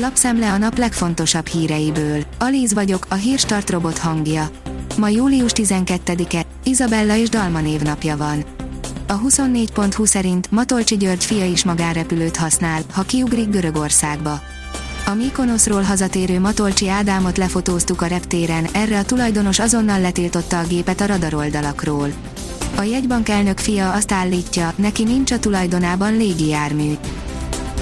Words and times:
Lapszemle 0.00 0.52
a 0.52 0.58
nap 0.58 0.78
legfontosabb 0.78 1.46
híreiből. 1.46 2.24
Alíz 2.38 2.74
vagyok, 2.74 3.06
a 3.08 3.14
hírstart 3.14 3.70
robot 3.70 3.98
hangja. 3.98 4.50
Ma 4.96 5.08
július 5.08 5.50
12-e, 5.54 6.42
Izabella 6.64 7.16
és 7.16 7.28
Dalma 7.28 7.60
névnapja 7.60 8.16
van. 8.16 8.44
A 9.06 9.20
24.20 9.20 10.06
szerint 10.06 10.50
Matolcsi 10.50 10.96
György 10.96 11.24
fia 11.24 11.44
is 11.44 11.64
magánrepülőt 11.64 12.36
használ, 12.36 12.82
ha 12.92 13.02
kiugrik 13.02 13.48
Görögországba. 13.48 14.40
A 15.06 15.14
Mykonoszról 15.14 15.82
hazatérő 15.82 16.40
Matolcsi 16.40 16.88
Ádámot 16.88 17.36
lefotóztuk 17.36 18.02
a 18.02 18.06
reptéren, 18.06 18.66
erre 18.72 18.98
a 18.98 19.04
tulajdonos 19.04 19.58
azonnal 19.58 20.00
letiltotta 20.00 20.58
a 20.58 20.66
gépet 20.66 21.00
a 21.00 21.06
radaroldalakról. 21.06 22.08
A 22.76 22.82
jegybank 22.82 23.28
elnök 23.28 23.58
fia 23.58 23.92
azt 23.92 24.12
állítja, 24.12 24.72
neki 24.76 25.04
nincs 25.04 25.30
a 25.30 25.38
tulajdonában 25.38 26.16
légijármű. 26.16 26.92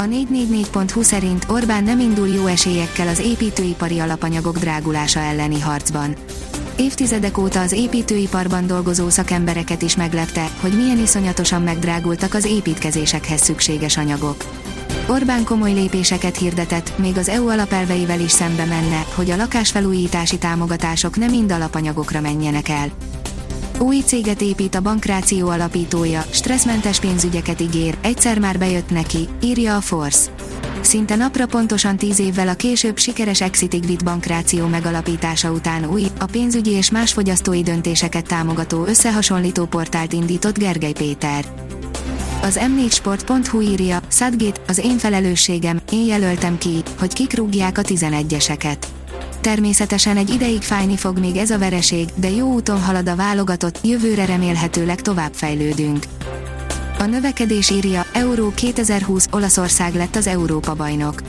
A 0.00 0.02
444.hu 0.02 1.02
szerint 1.02 1.46
Orbán 1.48 1.84
nem 1.84 2.00
indul 2.00 2.28
jó 2.28 2.46
esélyekkel 2.46 3.08
az 3.08 3.18
építőipari 3.18 3.98
alapanyagok 3.98 4.58
drágulása 4.58 5.20
elleni 5.20 5.60
harcban. 5.60 6.14
Évtizedek 6.76 7.38
óta 7.38 7.60
az 7.60 7.72
építőiparban 7.72 8.66
dolgozó 8.66 9.08
szakembereket 9.08 9.82
is 9.82 9.96
meglepte, 9.96 10.48
hogy 10.60 10.72
milyen 10.72 10.98
iszonyatosan 10.98 11.62
megdrágultak 11.62 12.34
az 12.34 12.44
építkezésekhez 12.44 13.40
szükséges 13.40 13.96
anyagok. 13.96 14.44
Orbán 15.08 15.44
komoly 15.44 15.72
lépéseket 15.72 16.36
hirdetett, 16.36 16.98
még 16.98 17.16
az 17.16 17.28
EU 17.28 17.48
alapelveivel 17.48 18.20
is 18.20 18.30
szembe 18.30 18.64
menne, 18.64 19.04
hogy 19.14 19.30
a 19.30 19.36
lakásfelújítási 19.36 20.38
támogatások 20.38 21.16
nem 21.16 21.30
mind 21.30 21.52
alapanyagokra 21.52 22.20
menjenek 22.20 22.68
el. 22.68 22.88
Új 23.80 24.00
céget 24.00 24.40
épít 24.40 24.74
a 24.74 24.80
bankráció 24.80 25.48
alapítója, 25.48 26.24
stresszmentes 26.30 27.00
pénzügyeket 27.00 27.60
ígér, 27.60 27.98
egyszer 28.00 28.38
már 28.38 28.58
bejött 28.58 28.90
neki, 28.90 29.28
írja 29.42 29.76
a 29.76 29.80
Force. 29.80 30.30
Szinte 30.80 31.16
napra 31.16 31.46
pontosan 31.46 31.96
10 31.96 32.18
évvel 32.18 32.48
a 32.48 32.54
később 32.54 32.98
sikeres 32.98 33.40
Exitig 33.40 33.86
vitt 33.86 34.04
bankráció 34.04 34.66
megalapítása 34.66 35.50
után 35.50 35.84
új, 35.84 36.06
a 36.18 36.24
pénzügyi 36.24 36.70
és 36.70 36.90
más 36.90 37.12
fogyasztói 37.12 37.62
döntéseket 37.62 38.26
támogató 38.26 38.84
összehasonlító 38.84 39.64
portált 39.64 40.12
indított 40.12 40.58
Gergely 40.58 40.92
Péter. 40.92 41.44
Az 42.42 42.60
m4sport.hu 42.62 43.60
írja, 43.60 44.00
Sadgate, 44.08 44.60
az 44.68 44.78
én 44.78 44.98
felelősségem, 44.98 45.80
én 45.92 46.06
jelöltem 46.06 46.58
ki, 46.58 46.82
hogy 46.98 47.12
kik 47.12 47.36
rúgják 47.36 47.78
a 47.78 47.82
11-eseket. 47.82 48.76
Természetesen 49.40 50.16
egy 50.16 50.30
ideig 50.30 50.62
fájni 50.62 50.96
fog 50.96 51.18
még 51.18 51.36
ez 51.36 51.50
a 51.50 51.58
vereség, 51.58 52.08
de 52.14 52.30
jó 52.30 52.52
úton 52.52 52.82
halad 52.82 53.08
a 53.08 53.16
válogatott, 53.16 53.78
jövőre 53.82 54.24
remélhetőleg 54.24 55.00
tovább 55.00 55.32
fejlődünk. 55.32 56.04
A 56.98 57.04
növekedés 57.04 57.70
írja, 57.70 58.06
Euró 58.12 58.52
2020, 58.54 59.26
Olaszország 59.30 59.94
lett 59.94 60.16
az 60.16 60.26
Európa 60.26 60.74
bajnok. 60.74 61.22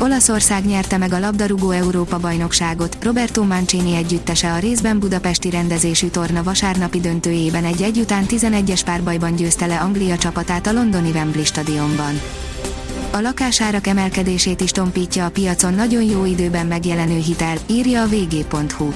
Olaszország 0.00 0.64
nyerte 0.64 0.96
meg 0.96 1.12
a 1.12 1.18
labdarúgó 1.18 1.70
Európa 1.70 2.18
bajnokságot, 2.18 2.96
Roberto 3.02 3.44
Mancini 3.44 3.96
együttese 3.96 4.52
a 4.52 4.58
részben 4.58 4.98
budapesti 4.98 5.50
rendezésű 5.50 6.06
torna 6.08 6.42
vasárnapi 6.42 7.00
döntőjében 7.00 7.64
egy 7.64 7.82
egyután 7.82 8.24
11-es 8.28 8.80
párbajban 8.84 9.34
győzte 9.34 9.66
le 9.66 9.76
Anglia 9.78 10.18
csapatát 10.18 10.66
a 10.66 10.72
londoni 10.72 11.10
Wembley 11.10 11.44
stadionban. 11.44 12.20
A 13.14 13.20
lakásárak 13.20 13.86
emelkedését 13.86 14.60
is 14.60 14.70
tompítja 14.70 15.24
a 15.24 15.30
piacon 15.30 15.74
nagyon 15.74 16.02
jó 16.02 16.24
időben 16.24 16.66
megjelenő 16.66 17.18
hitel, 17.18 17.56
írja 17.66 18.02
a 18.02 18.06
vg.hu. 18.06 18.92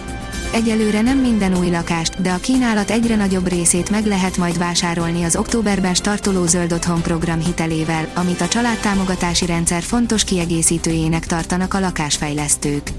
Egyelőre 0.53 1.01
nem 1.01 1.19
minden 1.19 1.59
új 1.59 1.71
lakást, 1.71 2.23
de 2.23 2.31
a 2.31 2.37
kínálat 2.37 2.91
egyre 2.91 3.17
nagyobb 3.17 3.49
részét 3.49 3.91
meg 3.91 4.07
lehet 4.07 4.37
majd 4.37 4.59
vásárolni 4.59 5.23
az 5.23 5.37
októberben 5.37 5.95
startoló 5.95 6.47
Zöld 6.47 6.73
Otthon 6.73 7.03
program 7.03 7.41
hitelével, 7.41 8.09
amit 8.15 8.41
a 8.41 8.49
családtámogatási 8.49 9.47
rendszer 9.47 9.83
fontos 9.83 10.25
kiegészítőjének 10.25 11.27
tartanak 11.27 11.75
a 11.75 11.81
lakásfejlesztők. 11.81 12.91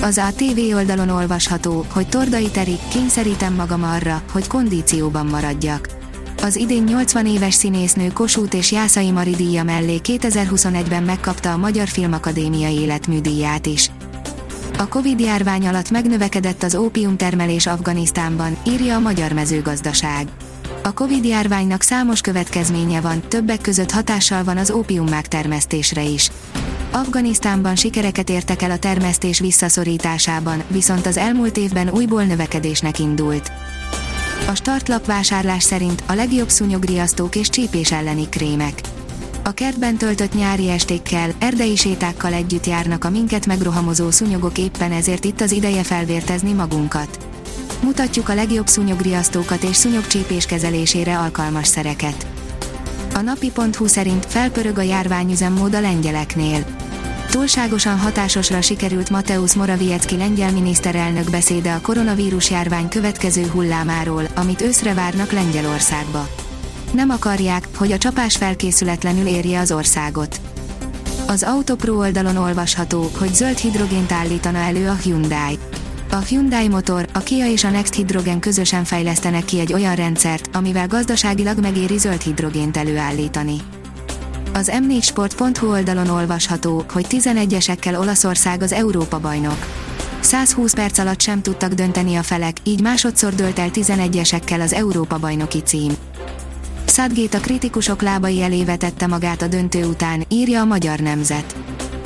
Az 0.00 0.18
ATV 0.18 0.74
oldalon 0.74 1.08
olvasható, 1.08 1.86
hogy 1.92 2.08
Tordai 2.08 2.50
Teri, 2.50 2.78
kényszerítem 2.90 3.54
magam 3.54 3.82
arra, 3.82 4.22
hogy 4.32 4.46
kondícióban 4.46 5.26
maradjak. 5.26 6.01
Az 6.42 6.56
idén 6.56 6.82
80 6.82 7.26
éves 7.26 7.54
színésznő 7.54 8.08
Kossuth 8.12 8.56
és 8.56 8.72
Jászai 8.72 9.10
Mari 9.10 9.30
díja 9.30 9.62
mellé 9.62 10.00
2021-ben 10.02 11.02
megkapta 11.02 11.52
a 11.52 11.56
Magyar 11.56 11.88
Filmakadémia 11.88 12.68
életműdíját 12.68 13.66
is. 13.66 13.90
A 14.78 14.88
Covid-járvány 14.88 15.66
alatt 15.66 15.90
megnövekedett 15.90 16.62
az 16.62 16.74
ópiumtermelés 16.74 17.66
Afganisztánban, 17.66 18.56
írja 18.66 18.94
a 18.94 19.00
Magyar 19.00 19.32
Mezőgazdaság. 19.32 20.28
A 20.82 20.92
Covid-járványnak 20.92 21.82
számos 21.82 22.20
következménye 22.20 23.00
van, 23.00 23.20
többek 23.28 23.60
között 23.60 23.90
hatással 23.90 24.44
van 24.44 24.56
az 24.56 24.70
ópiummák 24.70 25.28
termesztésre 25.28 26.02
is. 26.02 26.30
Afganisztánban 26.90 27.76
sikereket 27.76 28.30
értek 28.30 28.62
el 28.62 28.70
a 28.70 28.78
termesztés 28.78 29.38
visszaszorításában, 29.38 30.62
viszont 30.68 31.06
az 31.06 31.16
elmúlt 31.16 31.56
évben 31.56 31.90
újból 31.90 32.22
növekedésnek 32.22 32.98
indult. 32.98 33.52
A 34.46 34.54
startlap 34.54 35.06
vásárlás 35.06 35.62
szerint 35.62 36.02
a 36.06 36.12
legjobb 36.12 36.48
szúnyogriasztók 36.48 37.36
és 37.36 37.48
csípés 37.48 37.92
elleni 37.92 38.28
krémek. 38.28 38.80
A 39.44 39.52
kertben 39.52 39.96
töltött 39.96 40.34
nyári 40.34 40.70
estékkel, 40.70 41.30
erdei 41.38 41.76
sétákkal 41.76 42.32
együtt 42.32 42.66
járnak 42.66 43.04
a 43.04 43.10
minket 43.10 43.46
megrohamozó 43.46 44.10
szúnyogok 44.10 44.58
éppen 44.58 44.92
ezért 44.92 45.24
itt 45.24 45.40
az 45.40 45.52
ideje 45.52 45.82
felvértezni 45.82 46.52
magunkat. 46.52 47.26
Mutatjuk 47.82 48.28
a 48.28 48.34
legjobb 48.34 48.66
szúnyogriasztókat 48.66 49.62
és 49.62 49.76
szúnyogcsípés 49.76 50.46
kezelésére 50.46 51.18
alkalmas 51.18 51.66
szereket. 51.66 52.26
A 53.14 53.20
napi.hu 53.20 53.86
szerint 53.86 54.26
felpörög 54.26 54.78
a 54.78 54.82
járványüzemmód 54.82 55.74
a 55.74 55.80
lengyeleknél. 55.80 56.81
Túlságosan 57.32 57.98
hatásosra 57.98 58.60
sikerült 58.60 59.10
Mateusz 59.10 59.54
Morawiecki 59.54 60.16
lengyel 60.16 60.52
miniszterelnök 60.52 61.30
beszéde 61.30 61.72
a 61.72 61.80
koronavírus 61.80 62.50
járvány 62.50 62.88
következő 62.88 63.46
hullámáról, 63.46 64.24
amit 64.34 64.62
őszre 64.62 64.94
várnak 64.94 65.32
Lengyelországba 65.32 66.28
nem 66.92 67.10
akarják, 67.10 67.68
hogy 67.76 67.92
a 67.92 67.98
csapás 67.98 68.36
felkészületlenül 68.36 69.26
érje 69.26 69.60
az 69.60 69.72
országot. 69.72 70.40
Az 71.26 71.42
Autopro 71.42 71.96
oldalon 71.96 72.36
olvasható, 72.36 73.10
hogy 73.18 73.34
zöld 73.34 73.56
hidrogént 73.56 74.12
állítana 74.12 74.58
elő 74.58 74.88
a 74.88 74.94
Hyundai. 74.94 75.58
A 76.10 76.16
Hyundai 76.16 76.68
motor, 76.68 77.06
a 77.12 77.18
Kia 77.18 77.46
és 77.46 77.64
a 77.64 77.70
Next 77.70 77.94
Hydrogen 77.94 78.40
közösen 78.40 78.84
fejlesztenek 78.84 79.44
ki 79.44 79.60
egy 79.60 79.72
olyan 79.72 79.94
rendszert, 79.94 80.56
amivel 80.56 80.86
gazdaságilag 80.86 81.60
megéri 81.60 81.98
zöld 81.98 82.20
hidrogént 82.20 82.76
előállítani. 82.76 83.56
Az 84.54 84.72
m4sport.hu 84.72 85.70
oldalon 85.70 86.08
olvasható, 86.08 86.84
hogy 86.92 87.06
11-esekkel 87.08 87.98
Olaszország 87.98 88.62
az 88.62 88.72
Európa 88.72 89.20
bajnok. 89.20 89.66
120 90.20 90.74
perc 90.74 90.98
alatt 90.98 91.20
sem 91.20 91.42
tudtak 91.42 91.72
dönteni 91.72 92.16
a 92.16 92.22
felek, 92.22 92.56
így 92.64 92.82
másodszor 92.82 93.34
dölt 93.34 93.58
el 93.58 93.70
11-esekkel 93.72 94.62
az 94.62 94.72
Európa 94.72 95.18
bajnoki 95.18 95.60
cím. 95.60 95.92
Southgate 96.86 97.36
a 97.36 97.40
kritikusok 97.40 98.02
lábai 98.02 98.42
elé 98.42 98.64
vetette 98.64 99.06
magát 99.06 99.42
a 99.42 99.46
döntő 99.46 99.84
után, 99.84 100.24
írja 100.28 100.60
a 100.60 100.64
Magyar 100.64 100.98
Nemzet. 100.98 101.56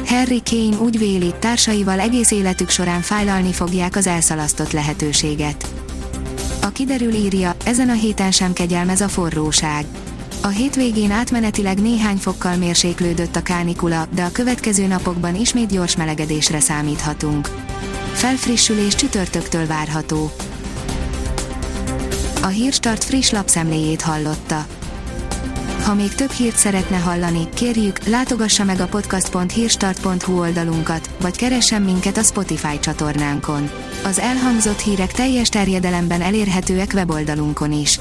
Harry 0.06 0.42
Kane 0.50 0.76
úgy 0.78 0.98
véli, 0.98 1.34
társaival 1.38 2.00
egész 2.00 2.30
életük 2.30 2.68
során 2.68 3.00
fájlalni 3.00 3.52
fogják 3.52 3.96
az 3.96 4.06
elszalasztott 4.06 4.72
lehetőséget. 4.72 5.66
A 6.62 6.68
kiderül 6.68 7.12
írja, 7.12 7.54
ezen 7.64 7.88
a 7.88 7.92
héten 7.92 8.30
sem 8.30 8.52
kegyelmez 8.52 9.00
a 9.00 9.08
forróság. 9.08 9.84
A 10.42 10.48
hétvégén 10.48 11.10
átmenetileg 11.10 11.80
néhány 11.80 12.16
fokkal 12.16 12.56
mérséklődött 12.56 13.36
a 13.36 13.42
kánikula, 13.42 14.06
de 14.14 14.22
a 14.22 14.32
következő 14.32 14.86
napokban 14.86 15.34
ismét 15.34 15.72
gyors 15.72 15.96
melegedésre 15.96 16.60
számíthatunk. 16.60 17.48
Felfrissülés 18.12 18.94
csütörtöktől 18.94 19.66
várható. 19.66 20.30
A 22.42 22.46
Hírstart 22.46 23.04
friss 23.04 23.30
lapszemléjét 23.30 24.02
hallotta. 24.02 24.66
Ha 25.82 25.94
még 25.94 26.14
több 26.14 26.30
hírt 26.30 26.56
szeretne 26.56 26.96
hallani, 26.96 27.48
kérjük, 27.54 28.06
látogassa 28.06 28.64
meg 28.64 28.80
a 28.80 28.86
podcast.hírstart.hu 28.86 30.38
oldalunkat, 30.38 31.10
vagy 31.20 31.36
keressen 31.36 31.82
minket 31.82 32.16
a 32.16 32.22
Spotify 32.22 32.78
csatornánkon. 32.80 33.70
Az 34.04 34.18
elhangzott 34.18 34.80
hírek 34.80 35.12
teljes 35.12 35.48
terjedelemben 35.48 36.20
elérhetőek 36.22 36.90
weboldalunkon 36.94 37.72
is. 37.72 38.00